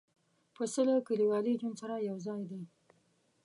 [0.55, 2.61] پسه له کلیوالي ژوند سره یو ځای دی.